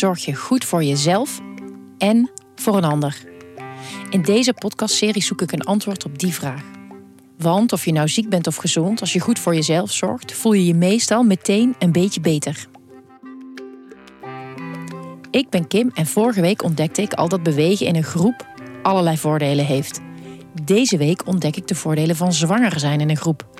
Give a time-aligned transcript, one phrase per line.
[0.00, 1.40] zorg je goed voor jezelf
[1.98, 3.24] en voor een ander?
[4.10, 6.62] In deze podcastserie zoek ik een antwoord op die vraag.
[7.38, 10.52] Want of je nou ziek bent of gezond, als je goed voor jezelf zorgt, voel
[10.52, 12.66] je je meestal meteen een beetje beter.
[15.30, 18.46] Ik ben Kim en vorige week ontdekte ik al dat bewegen in een groep
[18.82, 20.00] allerlei voordelen heeft.
[20.64, 23.59] Deze week ontdek ik de voordelen van zwanger zijn in een groep.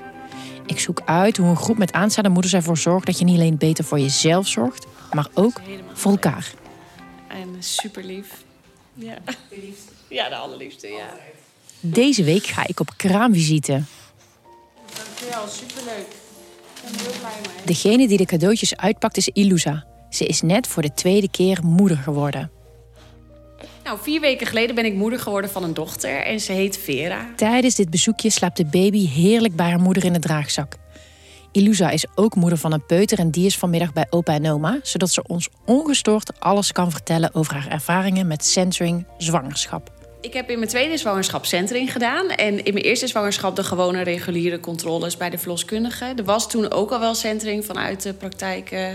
[0.71, 3.57] Ik zoek uit hoe een groep met aanstaande moeders ervoor zorgt dat je niet alleen
[3.57, 5.61] beter voor jezelf zorgt, maar ook
[5.93, 6.53] voor elkaar.
[7.27, 8.43] En super lief.
[8.93, 9.17] Ja.
[10.07, 11.09] Ja, de allerliefste, ja.
[11.79, 13.83] Deze week ga ik op kraamvisite.
[14.95, 16.07] Dankjewel, superleuk.
[16.75, 17.65] Ik ben heel blij mee.
[17.65, 19.85] Degene die de cadeautjes uitpakt is Ilusa.
[20.09, 22.51] Ze is net voor de tweede keer moeder geworden.
[23.91, 27.29] Nou, vier weken geleden ben ik moeder geworden van een dochter en ze heet Vera.
[27.35, 30.75] Tijdens dit bezoekje slaapt de baby heerlijk bij haar moeder in de draagzak.
[31.51, 34.79] Ilusa is ook moeder van een peuter en die is vanmiddag bij opa en oma,
[34.83, 40.00] zodat ze ons ongestoord alles kan vertellen over haar ervaringen met centering zwangerschap.
[40.21, 42.29] Ik heb in mijn tweede zwangerschap centering gedaan.
[42.29, 46.13] En in mijn eerste zwangerschap de gewone reguliere controles bij de verloskundige.
[46.15, 48.87] Er was toen ook al wel centering vanuit de praktijk eh,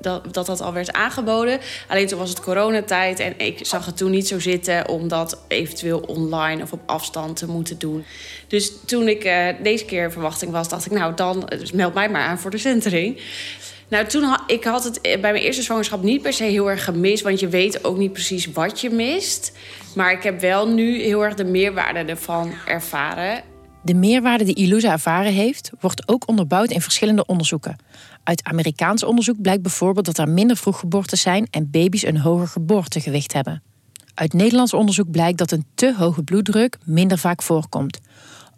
[0.00, 1.60] dat, dat al werd aangeboden.
[1.88, 5.42] Alleen toen was het coronatijd en ik zag het toen niet zo zitten om dat
[5.48, 8.04] eventueel online of op afstand te moeten doen.
[8.48, 12.08] Dus toen ik eh, deze keer verwachting was, dacht ik nou dan eh, meld mij
[12.08, 13.20] maar aan voor de centering.
[13.92, 16.84] Nou, toen had ik had het bij mijn eerste zwangerschap niet per se heel erg
[16.84, 19.52] gemist, want je weet ook niet precies wat je mist.
[19.94, 23.42] Maar ik heb wel nu heel erg de meerwaarde ervan ervaren.
[23.82, 27.76] De meerwaarde die Ilusa ervaren heeft, wordt ook onderbouwd in verschillende onderzoeken.
[28.24, 33.32] Uit Amerikaans onderzoek blijkt bijvoorbeeld dat er minder vroeggeboortes zijn en baby's een hoger geboortegewicht
[33.32, 33.62] hebben.
[34.14, 38.00] Uit Nederlands onderzoek blijkt dat een te hoge bloeddruk minder vaak voorkomt.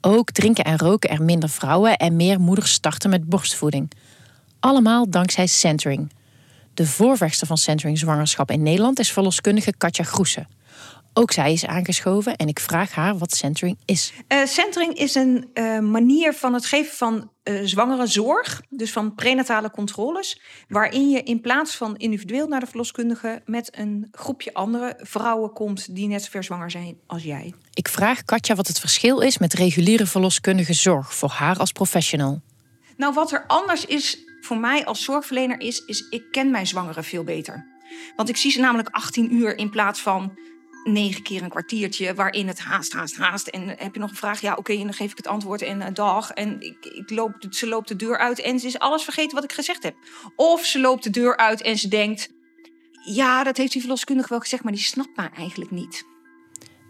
[0.01, 3.91] Ook drinken en roken er minder vrouwen en meer moeders starten met borstvoeding.
[4.65, 6.13] Allemaal dankzij centering.
[6.75, 10.49] De voorvechter van centering zwangerschap in Nederland is verloskundige Katja Groesen.
[11.13, 14.13] Ook zij is aangeschoven en ik vraag haar wat centering is.
[14.29, 19.15] Uh, centering is een uh, manier van het geven van uh, zwangere zorg, dus van
[19.15, 24.99] prenatale controles, waarin je in plaats van individueel naar de verloskundige met een groepje andere
[25.03, 27.55] vrouwen komt die net zo ver zwanger zijn als jij.
[27.75, 32.41] Ik vraag Katja wat het verschil is met reguliere verloskundige zorg voor haar als professional.
[32.97, 37.05] Nou, wat er anders is voor mij als zorgverlener is, is ik ken mijn zwangeren
[37.05, 37.67] veel beter.
[38.17, 40.39] Want ik zie ze namelijk 18 uur in plaats van
[40.85, 43.47] negen keer een kwartiertje waarin het haast, haast, haast.
[43.47, 44.41] En heb je nog een vraag?
[44.41, 46.31] Ja, oké, dan geef ik het antwoord en uh, dag.
[46.31, 49.45] En ik, ik loop, ze loopt de deur uit en ze is alles vergeten wat
[49.45, 49.95] ik gezegd heb.
[50.37, 52.33] Of ze loopt de deur uit en ze denkt...
[53.07, 56.05] Ja, dat heeft die verloskundige wel gezegd, maar die snapt mij eigenlijk niet.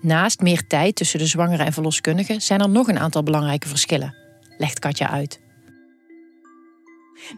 [0.00, 2.40] Naast meer tijd tussen de zwangere en verloskundige...
[2.40, 4.14] zijn er nog een aantal belangrijke verschillen,
[4.58, 5.42] legt Katja uit.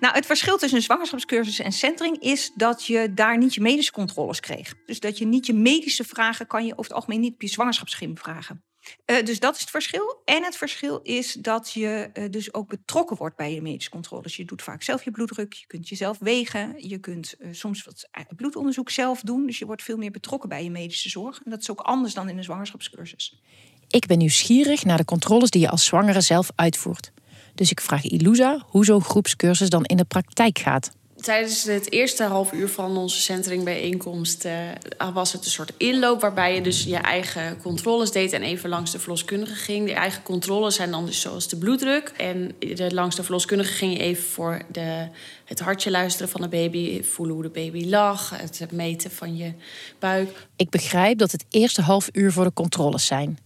[0.01, 3.93] Nou, het verschil tussen een zwangerschapscursus en centering is dat je daar niet je medische
[3.93, 4.75] controles kreeg.
[4.87, 7.49] Dus dat je niet je medische vragen kan je over het algemeen niet op je
[7.49, 8.65] zwangerschapsschim vragen.
[9.07, 10.23] Uh, dus dat is het verschil.
[10.25, 14.37] En het verschil is dat je uh, dus ook betrokken wordt bij je medische controles.
[14.37, 18.09] Je doet vaak zelf je bloeddruk, je kunt jezelf wegen, je kunt uh, soms wat
[18.37, 19.47] bloedonderzoek zelf doen.
[19.47, 21.41] Dus je wordt veel meer betrokken bij je medische zorg.
[21.45, 23.41] En dat is ook anders dan in een zwangerschapscursus.
[23.89, 27.13] Ik ben nieuwsgierig naar de controles die je als zwangere zelf uitvoert.
[27.57, 30.91] Dus ik vraag Ilusa hoe zo'n groepscursus dan in de praktijk gaat.
[31.17, 36.55] Tijdens het eerste half uur van onze centeringbijeenkomst uh, was het een soort inloop waarbij
[36.55, 39.87] je dus je eigen controles deed en even langs de verloskundige ging.
[39.87, 42.13] De eigen controles zijn dan dus zoals de bloeddruk.
[42.17, 45.09] En de, langs de verloskundige ging je even voor de,
[45.45, 49.53] het hartje luisteren van de baby, voelen hoe de baby lag, het meten van je
[49.99, 50.49] buik.
[50.57, 53.39] Ik begrijp dat het eerste half uur voor de controles zijn.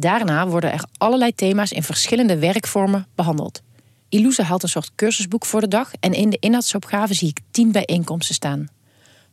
[0.00, 3.62] Daarna worden er allerlei thema's in verschillende werkvormen behandeld.
[4.08, 7.72] Ilusa haalt een soort cursusboek voor de dag en in de inhoudsopgave zie ik tien
[7.72, 8.68] bijeenkomsten staan.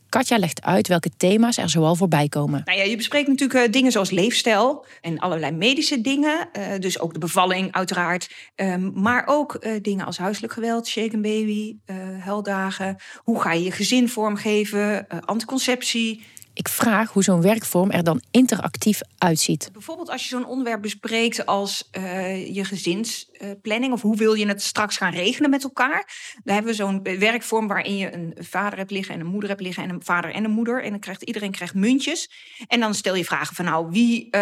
[0.08, 2.62] Katja legt uit welke thema's er zoal voorbij komen.
[2.64, 6.48] Nou ja, je bespreekt natuurlijk uh, dingen zoals leefstijl en allerlei medische dingen.
[6.58, 8.30] Uh, dus ook de bevalling, uiteraard.
[8.56, 11.76] Um, maar ook uh, dingen als huiselijk geweld, shaken baby,
[12.20, 12.96] huildagen.
[13.16, 16.22] Hoe ga je je gezin vormgeven, anticonceptie.
[16.56, 19.70] Ik vraag hoe zo'n werkvorm er dan interactief uitziet.
[19.72, 22.64] Bijvoorbeeld als je zo'n onderwerp bespreekt als uh, je
[23.38, 26.34] gezinsplanning of hoe wil je het straks gaan regelen met elkaar.
[26.44, 29.60] Dan hebben we zo'n werkvorm waarin je een vader hebt liggen en een moeder hebt
[29.60, 30.82] liggen en een vader en een moeder.
[30.82, 32.30] En dan krijgt iedereen krijgt muntjes.
[32.66, 34.40] En dan stel je vragen van nou wie uh,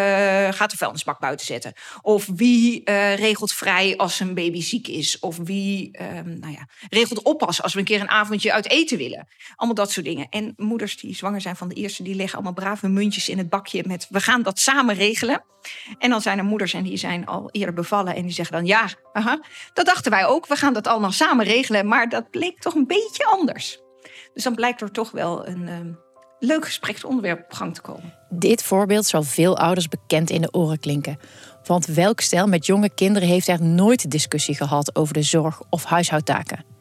[0.52, 1.72] gaat de vuilnisbak buiten zetten?
[2.00, 5.18] Of wie uh, regelt vrij als een baby ziek is?
[5.18, 5.90] Of wie
[6.24, 9.28] nou ja, regelt oppas als we een keer een avondje uit eten willen?
[9.56, 10.26] Allemaal dat soort dingen.
[10.30, 13.48] En moeders die zwanger zijn van de eerste die leggen allemaal brave muntjes in het
[13.48, 15.44] bakje met we gaan dat samen regelen.
[15.98, 18.66] En dan zijn er moeders en die zijn al eerder bevallen en die zeggen dan
[18.66, 18.83] ja,
[19.72, 20.46] dat dachten wij ook.
[20.46, 23.78] We gaan dat allemaal samen regelen, maar dat bleek toch een beetje anders.
[24.34, 25.78] Dus dan blijkt er toch wel een uh,
[26.38, 28.14] leuk gespreksonderwerp op gang te komen.
[28.28, 31.18] Dit voorbeeld zal veel ouders bekend in de oren klinken.
[31.64, 35.84] Want welk stel met jonge kinderen heeft er nooit discussie gehad over de zorg of
[35.84, 36.73] huishoudtaken?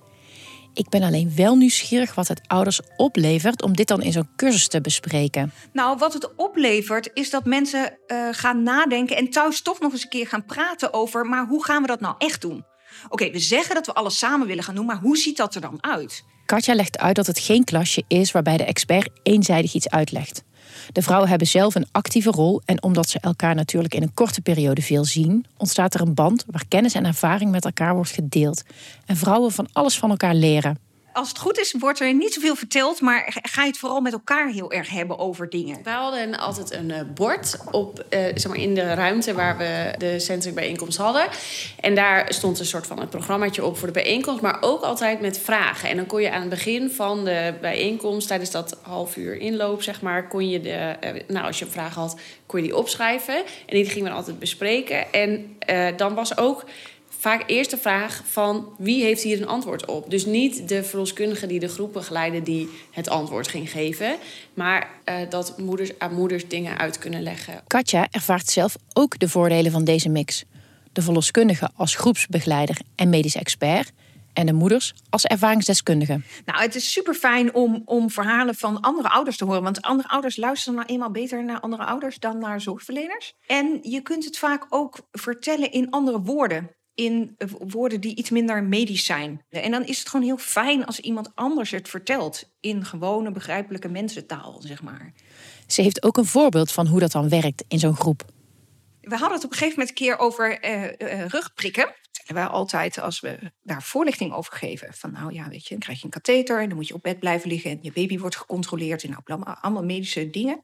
[0.73, 4.67] Ik ben alleen wel nieuwsgierig wat het ouders oplevert om dit dan in zo'n cursus
[4.67, 5.51] te bespreken.
[5.73, 10.03] Nou, wat het oplevert is dat mensen uh, gaan nadenken en thuis toch nog eens
[10.03, 12.65] een keer gaan praten over, maar hoe gaan we dat nou echt doen?
[13.09, 15.61] Oké, we zeggen dat we alles samen willen gaan doen, maar hoe ziet dat er
[15.61, 16.23] dan uit?
[16.45, 20.43] Katja legt uit dat het geen klasje is waarbij de expert eenzijdig iets uitlegt.
[20.91, 24.41] De vrouwen hebben zelf een actieve rol en omdat ze elkaar natuurlijk in een korte
[24.41, 28.63] periode veel zien, ontstaat er een band waar kennis en ervaring met elkaar wordt gedeeld.
[29.06, 30.77] En vrouwen van alles van elkaar leren
[31.13, 34.13] als het goed is, wordt er niet zoveel verteld, maar ga je het vooral met
[34.13, 35.80] elkaar heel erg hebben over dingen.
[35.83, 39.94] We hadden altijd een uh, bord op, uh, zeg maar in de ruimte waar we
[39.98, 41.27] de centrumbijeenkomst hadden.
[41.80, 45.21] En daar stond een soort van een programmaatje op voor de bijeenkomst, maar ook altijd
[45.21, 45.89] met vragen.
[45.89, 49.81] En dan kon je aan het begin van de bijeenkomst, tijdens dat half uur inloop,
[49.81, 52.77] zeg maar, kon je de, uh, nou als je een vraag had, kon je die
[52.77, 53.36] opschrijven.
[53.36, 55.13] En die gingen we altijd bespreken.
[55.13, 55.57] En
[55.95, 56.66] dan was ook
[57.23, 60.09] vaak eerst de vraag van wie heeft hier een antwoord op.
[60.09, 64.15] Dus niet de verloskundige die de groep begeleidde die het antwoord ging geven,
[64.53, 67.61] maar uh, dat moeders aan moeders dingen uit kunnen leggen.
[67.67, 70.43] Katja ervaart zelf ook de voordelen van deze mix.
[70.91, 73.91] De verloskundige als groepsbegeleider en medisch expert
[74.33, 76.21] en de moeders als ervaringsdeskundige.
[76.45, 79.63] Nou, het is super fijn om, om verhalen van andere ouders te horen.
[79.63, 83.33] Want andere ouders luisteren nou eenmaal beter naar andere ouders dan naar zorgverleners.
[83.47, 88.63] En je kunt het vaak ook vertellen in andere woorden in woorden die iets minder
[88.63, 89.45] medisch zijn.
[89.50, 93.90] En dan is het gewoon heel fijn als iemand anders het vertelt in gewone begrijpelijke
[93.90, 95.13] mensentaal, zeg maar.
[95.68, 98.25] Ze heeft ook een voorbeeld van hoe dat dan werkt in zo'n groep.
[99.01, 101.94] We hadden het op een gegeven moment een keer over uh, uh, rugprikken.
[102.25, 104.94] Wij altijd als we daar voorlichting over geven.
[104.94, 107.04] Van nou ja, weet je, dan krijg je een katheter en dan moet je op
[107.04, 110.63] bed blijven liggen en je baby wordt gecontroleerd en nou, allemaal medische dingen.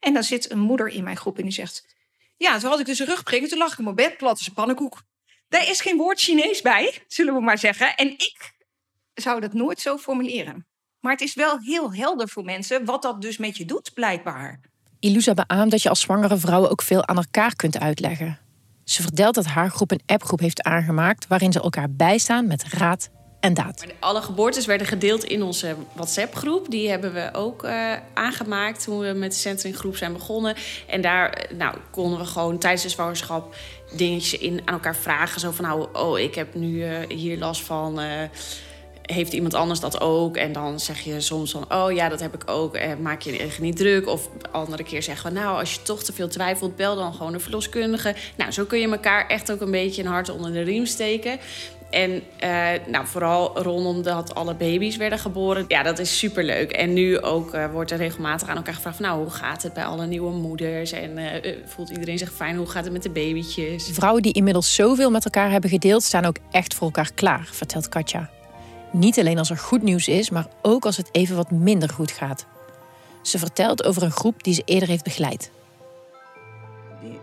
[0.00, 1.96] En dan zit een moeder in mijn groep en die zegt:
[2.36, 4.38] Ja, toen had ik dus een rugprik en toen lag ik in mijn bed plat
[4.38, 5.02] als een pannenkoek.
[5.50, 7.96] Daar is geen woord Chinees bij, zullen we maar zeggen.
[7.96, 8.52] En ik
[9.14, 10.66] zou dat nooit zo formuleren.
[11.00, 14.60] Maar het is wel heel helder voor mensen wat dat dus met je doet, blijkbaar.
[15.00, 18.38] Ilusa beaamt dat je als zwangere vrouw ook veel aan elkaar kunt uitleggen.
[18.84, 23.10] Ze vertelt dat haar groep een appgroep heeft aangemaakt waarin ze elkaar bijstaan met raad
[23.40, 23.54] en.
[23.98, 26.70] Alle geboortes werden gedeeld in onze WhatsApp-groep.
[26.70, 30.54] Die hebben we ook uh, aangemaakt toen we met de centringgroep zijn begonnen.
[30.86, 33.54] En daar eh, nou, konden we gewoon tijdens de zwangerschap
[33.96, 35.40] dingetjes in aan elkaar vragen.
[35.40, 38.00] Zo van, nou, oh, ik heb nu uh, hier last van...
[39.02, 40.36] heeft iemand anders dat ook?
[40.36, 42.78] En dan zeg je soms van, oh ja, dat heb ik ook.
[43.00, 44.06] Maak je je niet druk.
[44.06, 46.76] Of andere keer zeggen we, nou, als je toch te veel twijfelt...
[46.76, 48.14] bel dan gewoon een verloskundige.
[48.36, 51.38] Nou, zo kun je elkaar echt ook een beetje een hart onder de riem steken.
[51.90, 55.64] En uh, nou, vooral rondom dat alle baby's werden geboren.
[55.68, 56.70] Ja, dat is superleuk.
[56.70, 58.96] En nu ook uh, wordt er regelmatig aan elkaar gevraagd...
[58.96, 60.92] Van, nou, hoe gaat het bij alle nieuwe moeders?
[60.92, 61.26] En uh,
[61.66, 62.56] voelt iedereen zich fijn?
[62.56, 63.90] Hoe gaat het met de babytjes?
[63.92, 66.02] Vrouwen die inmiddels zoveel met elkaar hebben gedeeld...
[66.02, 68.30] staan ook echt voor elkaar klaar, vertelt Katja.
[68.92, 72.10] Niet alleen als er goed nieuws is, maar ook als het even wat minder goed
[72.10, 72.46] gaat.
[73.22, 75.50] Ze vertelt over een groep die ze eerder heeft begeleid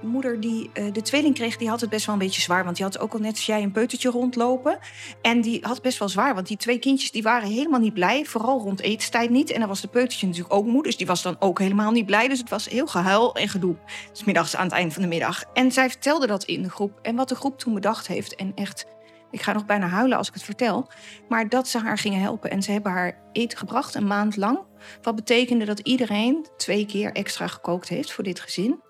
[0.01, 2.63] moeder die uh, de tweeling kreeg, die had het best wel een beetje zwaar.
[2.63, 4.79] Want die had ook al net als jij een peutertje rondlopen.
[5.21, 8.25] En die had best wel zwaar, want die twee kindjes die waren helemaal niet blij.
[8.25, 9.51] Vooral rond etenstijd niet.
[9.51, 12.05] En dan was de peutertje natuurlijk ook moe, dus die was dan ook helemaal niet
[12.05, 12.27] blij.
[12.27, 13.75] Dus het was heel gehuil en gedoe.
[14.12, 15.43] Dus middags aan het eind van de middag.
[15.53, 17.00] En zij vertelde dat in de groep.
[17.01, 18.36] En wat de groep toen bedacht heeft.
[18.36, 18.86] En echt,
[19.31, 20.88] ik ga nog bijna huilen als ik het vertel.
[21.29, 22.51] Maar dat ze haar gingen helpen.
[22.51, 24.60] En ze hebben haar eten gebracht, een maand lang.
[25.01, 28.86] Wat betekende dat iedereen twee keer extra gekookt heeft voor dit gezin.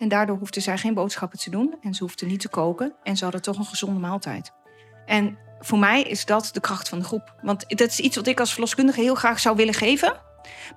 [0.00, 3.16] En daardoor hoefde zij geen boodschappen te doen en ze hoefde niet te koken en
[3.16, 4.52] ze hadden toch een gezonde maaltijd.
[5.06, 7.34] En voor mij is dat de kracht van de groep.
[7.42, 10.20] Want dat is iets wat ik als verloskundige heel graag zou willen geven,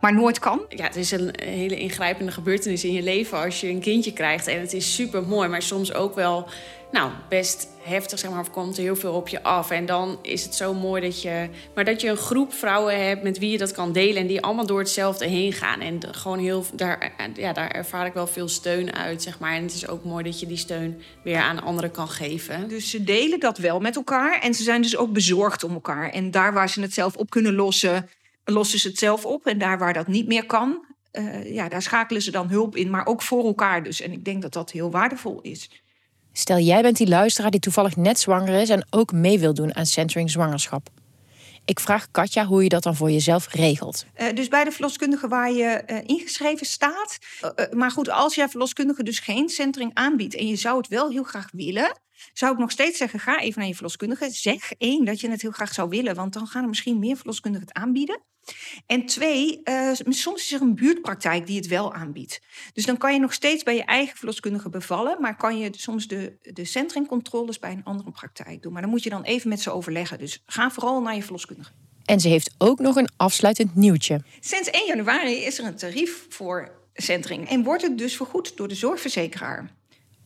[0.01, 0.61] maar nooit kan.
[0.69, 4.47] Ja, het is een hele ingrijpende gebeurtenis in je leven als je een kindje krijgt.
[4.47, 6.47] En het is super mooi, maar soms ook wel
[6.93, 9.71] nou, best heftig, zeg maar, of komt er heel veel op je af.
[9.71, 13.23] En dan is het zo mooi dat je, maar dat je een groep vrouwen hebt
[13.23, 15.81] met wie je dat kan delen en die allemaal door hetzelfde heen gaan.
[15.81, 19.53] En gewoon heel, daar, ja, daar ervaar ik wel veel steun uit, zeg maar.
[19.53, 22.67] En het is ook mooi dat je die steun weer aan anderen kan geven.
[22.67, 26.09] Dus ze delen dat wel met elkaar en ze zijn dus ook bezorgd om elkaar.
[26.09, 28.09] En daar waar ze het zelf op kunnen lossen,
[28.45, 29.45] lossen ze het zelf op.
[29.45, 32.89] En daar waar dat niet meer kan, uh, ja, daar schakelen ze dan hulp in,
[32.89, 34.01] maar ook voor elkaar dus.
[34.01, 35.69] En ik denk dat dat heel waardevol is.
[36.31, 39.75] Stel jij bent die luisteraar die toevallig net zwanger is en ook mee wil doen
[39.75, 40.89] aan centering zwangerschap.
[41.65, 44.05] Ik vraag Katja hoe je dat dan voor jezelf regelt.
[44.17, 47.17] Uh, dus bij de verloskundige waar je uh, ingeschreven staat.
[47.71, 51.23] Maar goed, als jij verloskundige dus geen centering aanbiedt en je zou het wel heel
[51.23, 51.91] graag willen,
[52.33, 54.29] zou ik nog steeds zeggen: ga even naar je verloskundige.
[54.31, 57.17] Zeg één dat je het heel graag zou willen, want dan gaan er misschien meer
[57.17, 58.21] verloskundigen het aanbieden.
[58.85, 62.41] En twee, uh, soms is er een buurtpraktijk die het wel aanbiedt.
[62.73, 66.07] Dus dan kan je nog steeds bij je eigen verloskundige bevallen, maar kan je soms
[66.07, 68.73] de, de centrumcontroles bij een andere praktijk doen.
[68.73, 70.17] Maar dan moet je dan even met ze overleggen.
[70.17, 71.71] Dus ga vooral naar je verloskundige.
[72.05, 74.21] En ze heeft ook nog een afsluitend nieuwtje.
[74.39, 78.67] Sinds 1 januari is er een tarief voor centering en wordt het dus vergoed door
[78.67, 79.71] de zorgverzekeraar.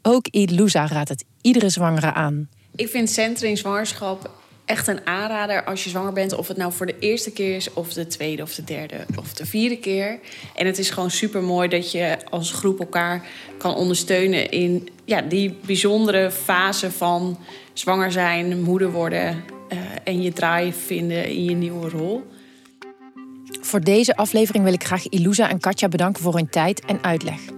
[0.10, 2.50] Ook Idlusa raadt het iedere zwangere aan.
[2.76, 4.32] Ik vind centering zwangerschap
[4.66, 6.36] echt een aanrader als je zwanger bent.
[6.36, 9.34] Of het nou voor de eerste keer is, of de tweede, of de derde, of
[9.34, 10.20] de vierde keer.
[10.56, 13.26] En het is gewoon super mooi dat je als groep elkaar
[13.58, 17.40] kan ondersteunen in ja, die bijzondere fase van
[17.74, 22.24] zwanger zijn, moeder worden uh, en je draai vinden in je nieuwe rol.
[23.62, 27.57] Voor deze aflevering wil ik graag Ilusa en Katja bedanken voor hun tijd en uitleg.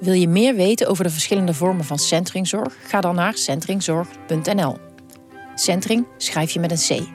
[0.00, 2.76] Wil je meer weten over de verschillende vormen van centringzorg?
[2.86, 4.76] Ga dan naar centringzorg.nl.
[5.54, 7.08] Centering schrijf je met een C.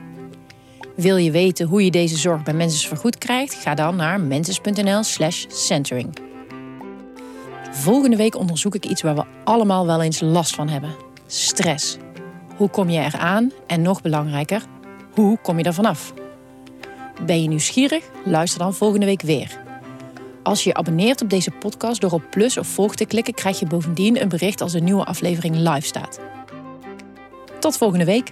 [0.96, 3.54] Wil je weten hoe je deze zorg bij mensen vergoed krijgt?
[3.54, 6.18] Ga dan naar mensis.nl/slash centering.
[7.72, 10.96] Volgende week onderzoek ik iets waar we allemaal wel eens last van hebben:
[11.28, 11.98] stress.
[12.56, 13.52] Hoe kom je eraan?
[13.68, 14.64] En nog belangrijker,
[15.14, 16.14] hoe kom je er vanaf?
[17.26, 18.04] Ben je nieuwsgierig?
[18.26, 19.64] Luister dan volgende week weer.
[20.46, 23.60] Als je je abonneert op deze podcast door op plus of volg te klikken, krijg
[23.60, 26.20] je bovendien een bericht als een nieuwe aflevering live staat.
[27.60, 28.32] Tot volgende week.